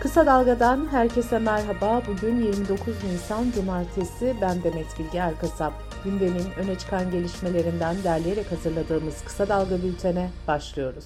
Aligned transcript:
Kısa 0.00 0.26
Dalga'dan 0.26 0.86
herkese 0.90 1.38
merhaba. 1.38 2.02
Bugün 2.08 2.42
29 2.42 3.04
Nisan 3.04 3.44
Cumartesi. 3.54 4.34
Ben 4.40 4.62
Demet 4.62 4.98
Bilge 4.98 5.18
Erkasap. 5.18 5.72
Gündemin 6.04 6.44
öne 6.64 6.78
çıkan 6.78 7.10
gelişmelerinden 7.10 7.96
derleyerek 8.04 8.52
hazırladığımız 8.52 9.24
Kısa 9.24 9.48
Dalga 9.48 9.82
bültene 9.82 10.30
başlıyoruz. 10.48 11.04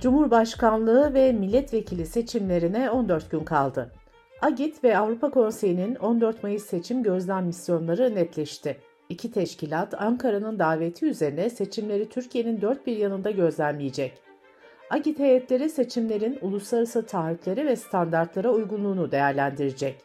Cumhurbaşkanlığı 0.00 1.14
ve 1.14 1.32
milletvekili 1.32 2.06
seçimlerine 2.06 2.90
14 2.90 3.30
gün 3.30 3.44
kaldı. 3.44 3.92
AGİT 4.42 4.84
ve 4.84 4.98
Avrupa 4.98 5.30
Konseyi'nin 5.30 5.94
14 5.94 6.42
Mayıs 6.42 6.64
seçim 6.64 7.02
gözlem 7.02 7.46
misyonları 7.46 8.14
netleşti. 8.14 8.76
İki 9.08 9.32
teşkilat 9.32 10.02
Ankara'nın 10.02 10.58
daveti 10.58 11.06
üzerine 11.06 11.50
seçimleri 11.50 12.08
Türkiye'nin 12.08 12.60
dört 12.60 12.86
bir 12.86 12.96
yanında 12.96 13.30
gözlemleyecek. 13.30 14.23
Agit 14.90 15.18
heyetleri 15.18 15.70
seçimlerin 15.70 16.38
uluslararası 16.42 17.06
taahhütlere 17.06 17.66
ve 17.66 17.76
standartlara 17.76 18.50
uygunluğunu 18.50 19.12
değerlendirecek. 19.12 19.96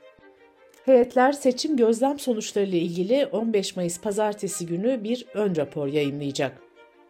Heyetler 0.85 1.31
seçim 1.31 1.77
gözlem 1.77 2.19
sonuçları 2.19 2.65
ile 2.65 2.77
ilgili 2.77 3.25
15 3.25 3.75
Mayıs 3.75 4.01
pazartesi 4.01 4.65
günü 4.65 5.03
bir 5.03 5.25
ön 5.33 5.55
rapor 5.55 5.87
yayınlayacak. 5.87 6.57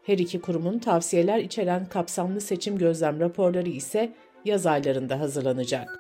Her 0.04 0.18
iki 0.18 0.42
kurumun 0.42 0.80
tavsiyeler 0.80 1.40
içeren 1.40 1.86
kapsamlı 1.86 2.42
seçim 2.42 2.78
gözlem 2.78 3.20
raporları 3.20 3.70
ise 3.70 4.14
yaz 4.46 4.66
aylarında 4.66 5.20
hazırlanacak. 5.20 6.00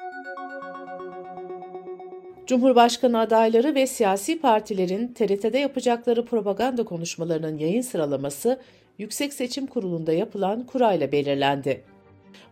Cumhurbaşkanı 2.47 3.19
adayları 3.19 3.75
ve 3.75 3.87
siyasi 3.87 4.41
partilerin 4.41 5.07
TRT'de 5.07 5.57
yapacakları 5.57 6.25
propaganda 6.25 6.83
konuşmalarının 6.83 7.57
yayın 7.57 7.81
sıralaması 7.81 8.59
Yüksek 8.99 9.33
Seçim 9.33 9.67
Kurulu'nda 9.67 10.13
yapılan 10.13 10.65
kurayla 10.65 11.11
belirlendi. 11.11 11.83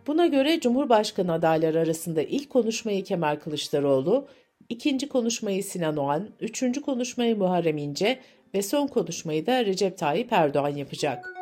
Buna 0.06 0.26
göre 0.26 0.60
Cumhurbaşkanı 0.60 1.32
adayları 1.32 1.80
arasında 1.80 2.22
ilk 2.22 2.50
konuşmayı 2.50 3.04
Kemal 3.04 3.36
Kılıçdaroğlu, 3.36 4.28
ikinci 4.68 5.08
konuşmayı 5.08 5.64
Sinan 5.64 5.96
Oğan, 5.96 6.28
üçüncü 6.40 6.82
konuşmayı 6.82 7.36
Muharrem 7.36 7.78
İnce 7.78 8.18
ve 8.54 8.62
son 8.62 8.86
konuşmayı 8.86 9.46
da 9.46 9.64
Recep 9.64 9.98
Tayyip 9.98 10.32
Erdoğan 10.32 10.76
yapacak. 10.76 11.34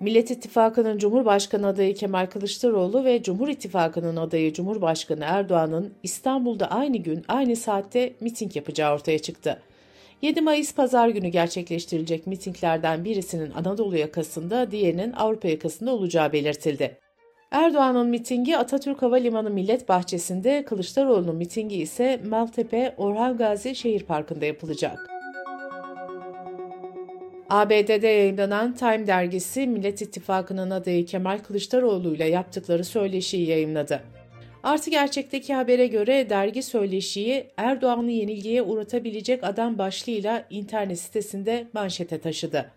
Millet 0.00 0.30
İttifakı'nın 0.30 0.98
Cumhurbaşkanı 0.98 1.66
adayı 1.66 1.94
Kemal 1.94 2.26
Kılıçdaroğlu 2.26 3.04
ve 3.04 3.22
Cumhur 3.22 3.48
İttifakı'nın 3.48 4.16
adayı 4.16 4.52
Cumhurbaşkanı 4.52 5.24
Erdoğan'ın 5.24 5.94
İstanbul'da 6.02 6.70
aynı 6.70 6.96
gün 6.96 7.24
aynı 7.28 7.56
saatte 7.56 8.12
miting 8.20 8.56
yapacağı 8.56 8.94
ortaya 8.94 9.18
çıktı. 9.18 9.62
7 10.22 10.40
Mayıs 10.40 10.74
pazar 10.74 11.08
günü 11.08 11.28
gerçekleştirilecek 11.28 12.26
mitinglerden 12.26 13.04
birisinin 13.04 13.50
Anadolu 13.50 13.96
yakasında, 13.96 14.70
diğerinin 14.70 15.12
Avrupa 15.12 15.48
yakasında 15.48 15.92
olacağı 15.94 16.32
belirtildi. 16.32 16.98
Erdoğan'ın 17.50 18.08
mitingi 18.08 18.58
Atatürk 18.58 19.02
Havalimanı 19.02 19.50
Millet 19.50 19.88
Bahçesi'nde, 19.88 20.64
Kılıçdaroğlu'nun 20.64 21.36
mitingi 21.36 21.76
ise 21.76 22.20
Maltepe 22.28 22.94
Orhan 22.96 23.36
Gazi 23.36 23.74
Şehir 23.74 24.02
Parkı'nda 24.02 24.44
yapılacak. 24.44 25.10
ABD'de 27.50 28.08
yayınlanan 28.08 28.74
Time 28.74 29.06
dergisi 29.06 29.66
Millet 29.66 30.02
İttifakı'nın 30.02 30.70
adayı 30.70 31.06
Kemal 31.06 31.38
Kılıçdaroğlu 31.38 32.14
ile 32.14 32.24
yaptıkları 32.24 32.84
söyleşiyi 32.84 33.48
yayınladı. 33.48 34.15
Artı 34.66 34.90
gerçekteki 34.90 35.54
habere 35.54 35.86
göre 35.86 36.30
dergi 36.30 36.62
söyleşiyi 36.62 37.46
Erdoğan'ı 37.56 38.10
yenilgiye 38.10 38.62
uğratabilecek 38.62 39.44
adam 39.44 39.78
başlığıyla 39.78 40.44
internet 40.50 40.98
sitesinde 40.98 41.66
manşete 41.72 42.18
taşıdı. 42.18 42.70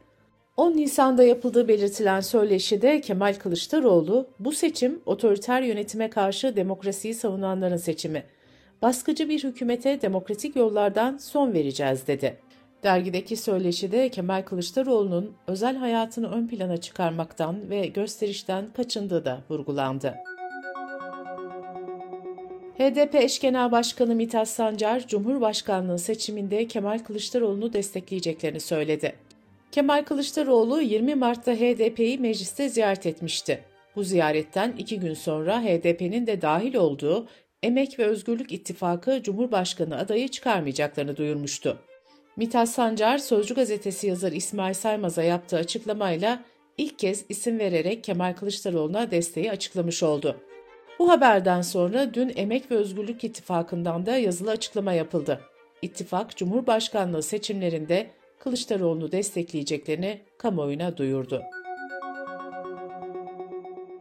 10 0.58 0.72
Nisan'da 0.72 1.24
yapıldığı 1.24 1.68
belirtilen 1.68 2.22
söyleşide 2.22 3.02
Kemal 3.02 3.34
Kılıçdaroğlu, 3.34 4.28
bu 4.40 4.52
seçim 4.52 5.02
otoriter 5.06 5.62
yönetime 5.62 6.10
karşı 6.10 6.56
demokrasiyi 6.56 7.14
savunanların 7.14 7.78
seçimi. 7.78 8.24
Baskıcı 8.82 9.30
bir 9.30 9.44
hükümete 9.44 10.02
demokratik 10.02 10.56
yollardan 10.56 11.18
son 11.18 11.54
vereceğiz 11.54 12.08
dedi. 12.08 12.40
Dergideki 12.84 13.36
söyleşide 13.36 14.10
Kemal 14.10 14.44
Kılıçdaroğlu'nun 14.44 15.34
özel 15.48 15.76
hayatını 15.76 16.32
ön 16.32 16.48
plana 16.48 16.78
çıkarmaktan 16.78 17.70
ve 17.70 17.88
gösterişten 17.88 18.66
kaçındığı 18.74 19.26
da 19.26 19.42
vurgulandı. 19.50 20.16
HDP 22.80 23.16
eş 23.16 23.40
genel 23.40 23.72
başkanı 23.72 24.16
Mithat 24.16 24.50
Sancar, 24.50 25.08
Cumhurbaşkanlığı 25.08 26.00
seçiminde 26.00 26.68
Kemal 26.68 27.00
Kılıçdaroğlu'nu 27.00 27.74
destekleyeceklerini 27.74 28.60
söyledi. 28.60 29.16
Kemal 29.72 30.04
Kılıçdaroğlu 30.04 30.82
20 30.82 31.16
Mart'ta 31.16 31.54
HDP'yi 31.54 32.18
mecliste 32.18 32.70
ziyaret 32.70 33.06
etmişti. 33.06 33.64
Bu 33.96 34.04
ziyaretten 34.04 34.74
iki 34.78 35.00
gün 35.00 35.14
sonra 35.14 35.64
HDP'nin 35.64 36.28
de 36.28 36.42
dahil 36.42 36.76
olduğu 36.76 37.28
Emek 37.64 38.00
ve 38.00 38.06
Özgürlük 38.06 38.52
İttifakı 38.52 39.24
Cumhurbaşkanı 39.24 39.98
adayı 39.98 40.28
çıkarmayacaklarını 40.28 41.18
duyurmuştu. 41.18 41.78
Mithat 42.36 42.70
Sancar, 42.70 43.18
Sözcü 43.18 43.56
gazetesi 43.56 44.08
yazarı 44.08 44.36
İsmail 44.36 44.74
Saymaz'a 44.74 45.24
yaptığı 45.24 45.58
açıklamayla 45.58 46.44
ilk 46.78 47.00
kez 47.00 47.26
isim 47.30 47.60
vererek 47.60 48.04
Kemal 48.04 48.34
Kılıçdaroğlu'na 48.34 49.12
desteği 49.12 49.52
açıklamış 49.52 50.04
oldu. 50.04 50.36
Bu 51.00 51.10
haberden 51.10 51.62
sonra 51.62 52.14
dün 52.14 52.32
Emek 52.36 52.72
ve 52.72 52.76
Özgürlük 52.76 53.24
İttifakı'ndan 53.24 54.06
da 54.06 54.18
yazılı 54.18 54.52
açıklama 54.52 54.94
yapıldı. 54.94 55.42
İttifak, 55.82 56.38
Cumhurbaşkanlığı 56.38 57.24
seçimlerinde 57.24 58.08
Kılıçdaroğlu'nu 58.40 59.12
destekleyeceklerini 59.12 60.22
kamuoyuna 60.38 60.98
duyurdu. 60.98 61.42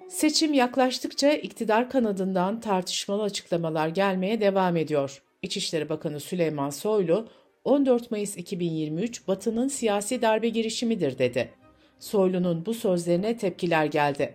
Seçim 0.09 0.55
yaklaştıkça 0.55 1.33
iktidar 1.33 1.91
kanadından 1.91 2.61
tartışmalı 2.61 3.23
açıklamalar 3.23 3.89
gelmeye 3.89 4.41
devam 4.41 4.77
ediyor. 4.77 5.23
İçişleri 5.43 5.89
Bakanı 5.89 6.21
Süleyman 6.21 6.71
Soylu, 6.71 7.29
14 7.65 8.11
Mayıs 8.11 8.37
2023 8.37 9.29
Batı'nın 9.29 9.69
siyasi 9.69 10.23
darbe 10.23 10.49
girişimidir 10.49 11.19
dedi. 11.19 11.51
Soylu'nun 11.99 12.67
bu 12.67 12.75
sözlerine 12.75 13.37
tepkiler 13.37 13.85
geldi. 13.85 14.35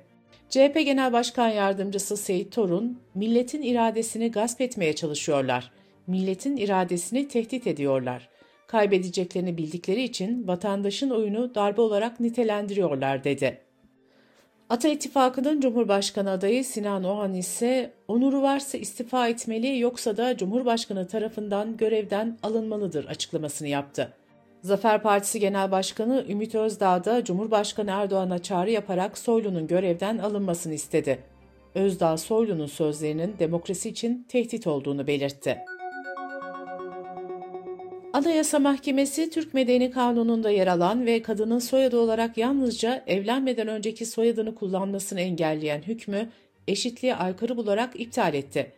CHP 0.53 0.85
Genel 0.85 1.13
Başkan 1.13 1.49
Yardımcısı 1.49 2.17
Seyit 2.17 2.51
Torun, 2.51 2.99
milletin 3.15 3.61
iradesini 3.61 4.31
gasp 4.31 4.61
etmeye 4.61 4.95
çalışıyorlar. 4.95 5.71
Milletin 6.07 6.57
iradesini 6.57 7.27
tehdit 7.27 7.67
ediyorlar. 7.67 8.29
Kaybedeceklerini 8.67 9.57
bildikleri 9.57 10.03
için 10.03 10.47
vatandaşın 10.47 11.09
oyunu 11.09 11.55
darbe 11.55 11.81
olarak 11.81 12.19
nitelendiriyorlar 12.19 13.23
dedi. 13.23 13.61
Ata 14.69 14.87
İttifakı'nın 14.87 15.61
Cumhurbaşkanı 15.61 16.31
adayı 16.31 16.65
Sinan 16.65 17.03
Oğan 17.03 17.33
ise 17.33 17.93
onuru 18.07 18.41
varsa 18.41 18.77
istifa 18.77 19.27
etmeli 19.27 19.79
yoksa 19.79 20.17
da 20.17 20.37
Cumhurbaşkanı 20.37 21.07
tarafından 21.07 21.77
görevden 21.77 22.37
alınmalıdır 22.43 23.05
açıklamasını 23.05 23.67
yaptı. 23.67 24.13
Zafer 24.63 25.01
Partisi 25.01 25.39
Genel 25.39 25.71
Başkanı 25.71 26.25
Ümit 26.29 26.55
Özdağ 26.55 27.05
da 27.05 27.23
Cumhurbaşkanı 27.23 27.91
Erdoğan'a 27.91 28.39
çağrı 28.39 28.71
yaparak 28.71 29.17
Soylu'nun 29.17 29.67
görevden 29.67 30.17
alınmasını 30.17 30.73
istedi. 30.73 31.19
Özdağ 31.75 32.17
Soylu'nun 32.17 32.65
sözlerinin 32.65 33.35
demokrasi 33.39 33.89
için 33.89 34.25
tehdit 34.29 34.67
olduğunu 34.67 35.07
belirtti. 35.07 35.57
Anayasa 38.13 38.59
Mahkemesi 38.59 39.29
Türk 39.29 39.53
Medeni 39.53 39.91
Kanunu'nda 39.91 40.49
yer 40.49 40.67
alan 40.67 41.05
ve 41.05 41.21
kadının 41.21 41.59
soyadı 41.59 41.97
olarak 41.97 42.37
yalnızca 42.37 43.03
evlenmeden 43.07 43.67
önceki 43.67 44.05
soyadını 44.05 44.55
kullanmasını 44.55 45.21
engelleyen 45.21 45.81
hükmü 45.81 46.29
eşitliğe 46.67 47.15
aykırı 47.15 47.57
bularak 47.57 47.99
iptal 47.99 48.33
etti. 48.33 48.71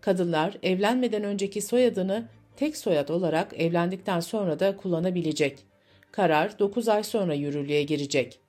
Kadınlar 0.00 0.58
evlenmeden 0.62 1.24
önceki 1.24 1.62
soyadını 1.62 2.24
tek 2.56 2.76
soyad 2.76 3.08
olarak 3.08 3.60
evlendikten 3.60 4.20
sonra 4.20 4.60
da 4.60 4.76
kullanabilecek. 4.76 5.58
Karar 6.12 6.58
9 6.58 6.88
ay 6.88 7.04
sonra 7.04 7.34
yürürlüğe 7.34 7.82
girecek. 7.82 8.40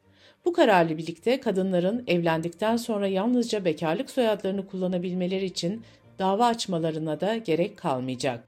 Bu 0.45 0.53
kararla 0.53 0.97
birlikte 0.97 1.39
kadınların 1.39 2.03
evlendikten 2.07 2.77
sonra 2.77 3.07
yalnızca 3.07 3.65
bekarlık 3.65 4.09
soyadlarını 4.09 4.67
kullanabilmeleri 4.67 5.45
için 5.45 5.83
dava 6.19 6.45
açmalarına 6.45 7.21
da 7.21 7.37
gerek 7.37 7.77
kalmayacak. 7.77 8.43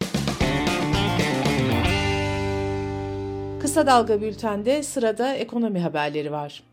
Kısa 3.62 3.88
Dalga 3.88 4.22
Bülten'de 4.22 4.84
sırada 4.84 5.34
ekonomi 5.34 5.80
haberleri 5.80 6.32
var. 6.32 6.64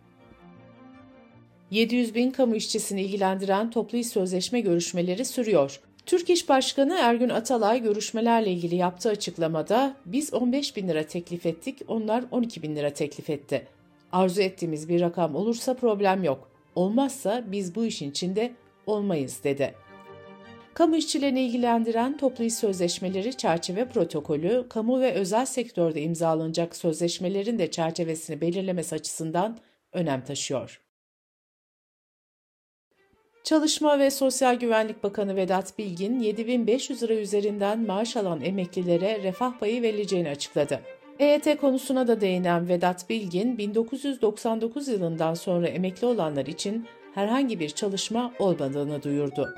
700 1.71 2.15
bin 2.15 2.31
kamu 2.31 2.57
işçisini 2.57 3.03
ilgilendiren 3.03 3.71
toplu 3.71 3.99
iş 3.99 4.07
sözleşme 4.07 4.61
görüşmeleri 4.61 5.25
sürüyor. 5.25 5.81
Türk 6.07 6.31
İş 6.31 6.49
Başkanı 6.49 6.99
Ergün 7.01 7.29
Atalay 7.29 7.83
görüşmelerle 7.83 8.51
ilgili 8.51 8.77
yaptığı 8.77 9.09
açıklamada 9.09 9.97
biz 10.07 10.35
15 10.35 10.77
bin 10.77 10.89
lira 10.89 11.03
teklif 11.03 11.47
ettik, 11.47 11.79
onlar 11.89 12.25
12 12.31 12.63
bin 12.63 12.77
lira 12.77 12.91
teklif 12.91 13.31
etti. 13.31 13.67
Arzu 14.13 14.43
ettiğimiz 14.43 14.89
bir 14.89 15.01
rakam 15.01 15.35
olursa 15.35 15.75
problem 15.75 16.25
yok. 16.25 16.51
Olmazsa 16.75 17.45
biz 17.47 17.75
bu 17.75 17.85
işin 17.85 18.11
içinde 18.11 18.53
olmayız 18.87 19.41
dedi. 19.45 19.75
Kamu 20.75 20.97
işçilerini 20.97 21.41
ilgilendiren 21.41 22.17
toplu 22.17 22.45
iş 22.45 22.55
sözleşmeleri 22.55 23.37
çerçeve 23.37 23.89
protokolü, 23.89 24.67
kamu 24.69 25.01
ve 25.01 25.13
özel 25.13 25.47
sektörde 25.47 26.03
imzalanacak 26.03 26.77
sözleşmelerin 26.77 27.59
de 27.59 27.71
çerçevesini 27.71 28.41
belirlemesi 28.41 28.95
açısından 28.95 29.59
önem 29.93 30.25
taşıyor. 30.25 30.86
Çalışma 33.47 33.99
ve 33.99 34.11
Sosyal 34.11 34.55
Güvenlik 34.55 35.03
Bakanı 35.03 35.37
Vedat 35.37 35.79
Bilgin, 35.79 36.21
7500 36.21 37.03
lira 37.03 37.15
üzerinden 37.15 37.87
maaş 37.87 38.17
alan 38.17 38.41
emeklilere 38.41 39.23
refah 39.23 39.59
payı 39.59 39.83
verileceğini 39.83 40.29
açıkladı. 40.29 40.81
EYT 41.19 41.57
konusuna 41.61 42.09
da 42.09 42.21
değinen 42.21 42.69
Vedat 42.69 43.11
Bilgin, 43.11 43.59
1999 43.59 44.89
yılından 44.89 45.35
sonra 45.35 45.69
emekli 45.69 46.07
olanlar 46.07 46.47
için 46.47 46.87
herhangi 47.15 47.61
bir 47.61 47.69
çalışma 47.69 48.33
olmadığını 48.39 49.03
duyurdu. 49.03 49.55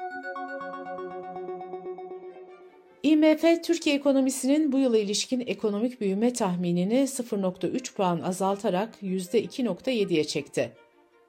IMF, 3.02 3.64
Türkiye 3.64 3.96
ekonomisinin 3.96 4.72
bu 4.72 4.78
yıla 4.78 4.98
ilişkin 4.98 5.44
ekonomik 5.46 6.00
büyüme 6.00 6.32
tahminini 6.32 6.94
0.3 6.94 7.94
puan 7.94 8.20
azaltarak 8.20 9.02
%2.7'ye 9.02 10.24
çekti. 10.24 10.72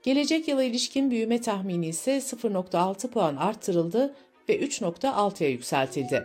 Gelecek 0.09 0.47
yıla 0.47 0.63
ilişkin 0.63 1.11
büyüme 1.11 1.41
tahmini 1.41 1.87
ise 1.87 2.17
0.6 2.17 3.07
puan 3.07 3.35
arttırıldı 3.35 4.15
ve 4.49 4.59
3.6'ya 4.59 5.49
yükseltildi. 5.49 6.23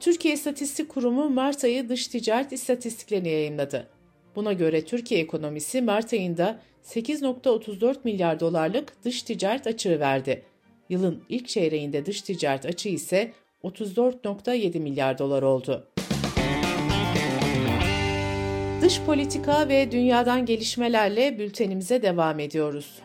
Türkiye 0.00 0.34
İstatistik 0.34 0.88
Kurumu 0.88 1.30
Mart 1.30 1.64
ayı 1.64 1.88
dış 1.88 2.08
ticaret 2.08 2.52
istatistiklerini 2.52 3.28
yayınladı. 3.28 3.88
Buna 4.36 4.52
göre 4.52 4.84
Türkiye 4.84 5.20
ekonomisi 5.20 5.82
Mart 5.82 6.12
ayında 6.12 6.60
8.34 6.84 7.96
milyar 8.04 8.40
dolarlık 8.40 9.04
dış 9.04 9.22
ticaret 9.22 9.66
açığı 9.66 10.00
verdi. 10.00 10.42
Yılın 10.88 11.22
ilk 11.28 11.48
çeyreğinde 11.48 12.06
dış 12.06 12.22
ticaret 12.22 12.66
açığı 12.66 12.88
ise 12.88 13.32
34.7 13.64 14.78
milyar 14.80 15.18
dolar 15.18 15.42
oldu. 15.42 15.89
Dış 18.90 19.00
politika 19.00 19.68
ve 19.68 19.92
dünyadan 19.92 20.46
gelişmelerle 20.46 21.38
bültenimize 21.38 22.02
devam 22.02 22.40
ediyoruz. 22.40 22.98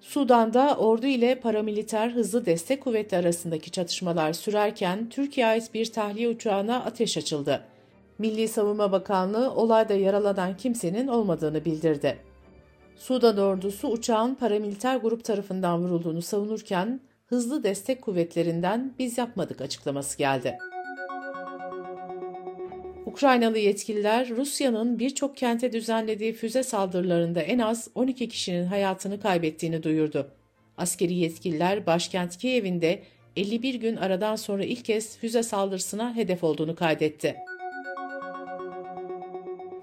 Sudan'da 0.00 0.76
ordu 0.76 1.06
ile 1.06 1.40
paramiliter 1.40 2.10
hızlı 2.10 2.46
destek 2.46 2.82
kuvvetleri 2.82 3.22
arasındaki 3.22 3.70
çatışmalar 3.70 4.32
sürerken 4.32 5.08
Türkiye 5.08 5.46
ait 5.46 5.74
bir 5.74 5.92
tahliye 5.92 6.28
uçağına 6.28 6.84
ateş 6.84 7.16
açıldı. 7.16 7.64
Milli 8.18 8.48
Savunma 8.48 8.92
Bakanlığı 8.92 9.54
olayda 9.54 9.94
yaralanan 9.94 10.56
kimsenin 10.56 11.08
olmadığını 11.08 11.64
bildirdi. 11.64 12.18
Sudan 12.96 13.38
ordusu 13.38 13.88
uçağın 13.88 14.34
paramiliter 14.34 14.96
grup 14.96 15.24
tarafından 15.24 15.84
vurulduğunu 15.84 16.22
savunurken 16.22 17.00
hızlı 17.26 17.62
destek 17.62 18.02
kuvvetlerinden 18.02 18.94
biz 18.98 19.18
yapmadık 19.18 19.60
açıklaması 19.60 20.18
geldi. 20.18 20.58
Ukraynalı 23.12 23.58
yetkililer 23.58 24.28
Rusya'nın 24.28 24.98
birçok 24.98 25.36
kente 25.36 25.72
düzenlediği 25.72 26.32
füze 26.32 26.62
saldırılarında 26.62 27.40
en 27.40 27.58
az 27.58 27.88
12 27.94 28.28
kişinin 28.28 28.64
hayatını 28.64 29.20
kaybettiğini 29.20 29.82
duyurdu. 29.82 30.30
Askeri 30.76 31.14
yetkililer 31.14 31.86
başkent 31.86 32.36
Kiev'inde 32.38 33.02
51 33.36 33.74
gün 33.74 33.96
aradan 33.96 34.36
sonra 34.36 34.64
ilk 34.64 34.84
kez 34.84 35.18
füze 35.18 35.42
saldırısına 35.42 36.16
hedef 36.16 36.44
olduğunu 36.44 36.74
kaydetti. 36.74 37.36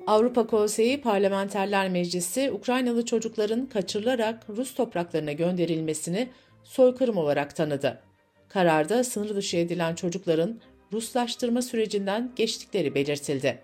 Avrupa 0.07 0.47
Konseyi 0.47 1.01
Parlamenterler 1.01 1.89
Meclisi 1.89 2.51
Ukraynalı 2.51 3.05
çocukların 3.05 3.65
kaçırılarak 3.65 4.43
Rus 4.49 4.73
topraklarına 4.73 5.31
gönderilmesini 5.31 6.27
soykırım 6.63 7.17
olarak 7.17 7.55
tanıdı. 7.55 7.99
Kararda 8.47 9.03
sınır 9.03 9.35
dışı 9.35 9.57
edilen 9.57 9.95
çocukların 9.95 10.59
Ruslaştırma 10.93 11.61
sürecinden 11.61 12.31
geçtikleri 12.35 12.95
belirtildi. 12.95 13.59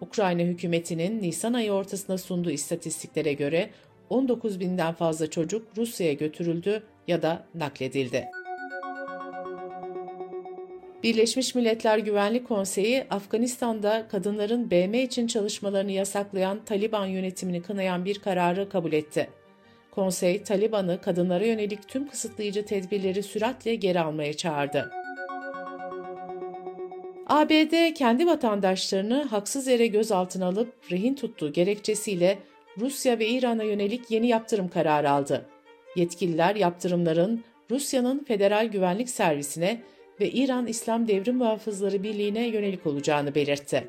Ukrayna 0.00 0.42
hükümetinin 0.42 1.22
Nisan 1.22 1.52
ayı 1.52 1.72
ortasında 1.72 2.18
sunduğu 2.18 2.50
istatistiklere 2.50 3.32
göre 3.32 3.70
19 4.10 4.60
binden 4.60 4.94
fazla 4.94 5.30
çocuk 5.30 5.68
Rusya'ya 5.76 6.12
götürüldü 6.12 6.82
ya 7.08 7.22
da 7.22 7.46
nakledildi. 7.54 8.26
Birleşmiş 11.02 11.54
Milletler 11.54 11.98
Güvenlik 11.98 12.48
Konseyi, 12.48 13.04
Afganistan'da 13.10 14.08
kadınların 14.08 14.70
BM 14.70 15.02
için 15.02 15.26
çalışmalarını 15.26 15.92
yasaklayan 15.92 16.64
Taliban 16.64 17.06
yönetimini 17.06 17.62
kınayan 17.62 18.04
bir 18.04 18.18
kararı 18.18 18.68
kabul 18.68 18.92
etti. 18.92 19.30
Konsey, 19.90 20.42
Taliban'ı 20.42 21.00
kadınlara 21.00 21.44
yönelik 21.46 21.88
tüm 21.88 22.08
kısıtlayıcı 22.08 22.64
tedbirleri 22.64 23.22
süratle 23.22 23.74
geri 23.74 24.00
almaya 24.00 24.32
çağırdı. 24.32 25.05
ABD 27.26 27.94
kendi 27.94 28.26
vatandaşlarını 28.26 29.22
haksız 29.24 29.66
yere 29.66 29.86
gözaltına 29.86 30.46
alıp 30.46 30.72
rehin 30.90 31.14
tuttuğu 31.14 31.52
gerekçesiyle 31.52 32.38
Rusya 32.80 33.18
ve 33.18 33.28
İran'a 33.28 33.62
yönelik 33.62 34.10
yeni 34.10 34.26
yaptırım 34.26 34.68
kararı 34.68 35.10
aldı. 35.10 35.46
Yetkililer 35.96 36.56
yaptırımların 36.56 37.44
Rusya'nın 37.70 38.24
Federal 38.24 38.66
Güvenlik 38.66 39.10
Servisi'ne 39.10 39.82
ve 40.20 40.30
İran 40.30 40.66
İslam 40.66 41.08
Devrim 41.08 41.36
Muhafızları 41.36 42.02
Birliği'ne 42.02 42.46
yönelik 42.46 42.86
olacağını 42.86 43.34
belirtti. 43.34 43.88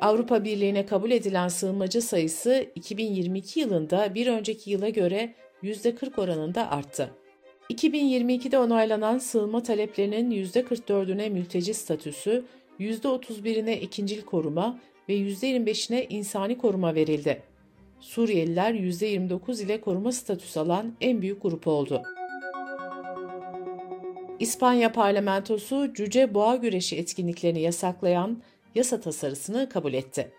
Avrupa 0.00 0.44
Birliği'ne 0.44 0.86
kabul 0.86 1.10
edilen 1.10 1.48
sığınmacı 1.48 2.02
sayısı 2.02 2.66
2022 2.74 3.60
yılında 3.60 4.14
bir 4.14 4.26
önceki 4.26 4.70
yıla 4.70 4.88
göre 4.88 5.34
%40 5.62 6.20
oranında 6.20 6.70
arttı. 6.70 7.21
2022'de 7.70 8.58
onaylanan 8.58 9.18
sığınma 9.18 9.62
taleplerinin 9.62 10.30
%44'üne 10.30 11.30
mülteci 11.30 11.74
statüsü, 11.74 12.44
%31'ine 12.80 13.80
ikincil 13.80 14.22
koruma 14.22 14.78
ve 15.08 15.16
%25'ine 15.16 16.06
insani 16.08 16.58
koruma 16.58 16.94
verildi. 16.94 17.42
Suriyeliler 18.00 18.74
%29 18.74 19.64
ile 19.64 19.80
koruma 19.80 20.12
statüsü 20.12 20.60
alan 20.60 20.92
en 21.00 21.22
büyük 21.22 21.42
grup 21.42 21.66
oldu. 21.66 22.02
İspanya 24.40 24.92
parlamentosu 24.92 25.94
cüce 25.94 26.34
boğa 26.34 26.56
güreşi 26.56 26.96
etkinliklerini 26.96 27.60
yasaklayan 27.60 28.42
yasa 28.74 29.00
tasarısını 29.00 29.68
kabul 29.68 29.92
etti. 29.92 30.32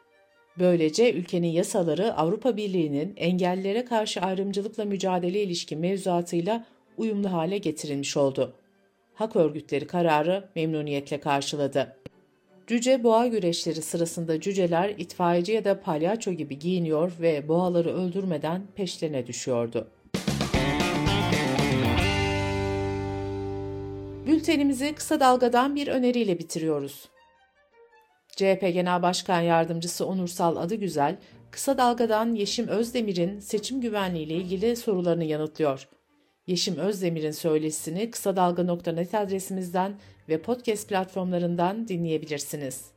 Böylece 0.60 1.14
ülkenin 1.14 1.48
yasaları 1.48 2.18
Avrupa 2.18 2.58
Birliği'nin 2.58 3.14
engellilere 3.18 3.86
karşı 3.86 4.22
ayrımcılıkla 4.22 4.86
mücadele 4.86 5.44
ilişkin 5.44 5.80
mevzuatıyla 5.80 6.66
uyumlu 6.98 7.32
hale 7.32 7.58
getirilmiş 7.58 8.18
oldu. 8.18 8.54
Hak 9.14 9.36
örgütleri 9.36 9.88
kararı 9.88 10.50
memnuniyetle 10.56 11.20
karşıladı. 11.20 11.98
Cüce 12.68 13.04
boğa 13.04 13.28
güreşleri 13.28 13.82
sırasında 13.82 14.42
cüceler 14.42 14.90
itfaiyeci 14.90 15.52
ya 15.52 15.66
da 15.66 15.82
palyaço 15.82 16.32
gibi 16.32 16.60
giyiniyor 16.60 17.12
ve 17.22 17.48
boğaları 17.48 17.94
öldürmeden 17.94 18.62
peşlerine 18.76 19.28
düşüyordu. 19.28 19.88
Bültenimizi 24.28 24.96
kısa 24.96 25.20
dalgadan 25.20 25.76
bir 25.76 25.88
öneriyle 25.88 26.40
bitiriyoruz. 26.40 27.10
CHP 28.36 28.62
Genel 28.62 29.02
Başkan 29.02 29.42
Yardımcısı 29.42 30.06
Onursal 30.06 30.56
Adıgüzel, 30.56 31.18
kısa 31.52 31.78
dalgadan 31.78 32.34
Yeşim 32.36 32.68
Özdemir'in 32.68 33.40
seçim 33.40 33.82
güvenliği 33.82 34.26
ile 34.26 34.34
ilgili 34.34 34.76
sorularını 34.76 35.24
yanıtlıyor. 35.24 35.88
Yeşim 36.48 36.78
Özdemir'in 36.78 37.32
söyleşisini 37.32 38.12
kısa 38.12 38.36
dalga.net 38.36 39.16
adresimizden 39.16 39.96
ve 40.30 40.42
podcast 40.42 40.90
platformlarından 40.90 41.88
dinleyebilirsiniz. 41.88 42.92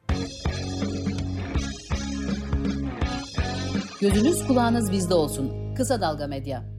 Gözünüz 4.00 4.46
kulağınız 4.46 4.92
bizde 4.92 5.14
olsun. 5.14 5.74
Kısa 5.74 6.00
Dalga 6.00 6.26
Medya. 6.26 6.75